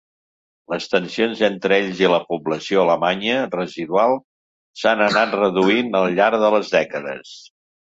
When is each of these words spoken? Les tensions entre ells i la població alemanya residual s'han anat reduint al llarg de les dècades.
Les 0.73 0.85
tensions 0.93 1.43
entre 1.47 1.77
ells 1.81 2.01
i 2.03 2.09
la 2.13 2.19
població 2.31 2.79
alemanya 2.85 3.37
residual 3.57 4.15
s'han 4.83 5.05
anat 5.11 5.39
reduint 5.43 6.01
al 6.03 6.19
llarg 6.19 6.43
de 6.49 6.53
les 6.59 6.77
dècades. 6.81 7.39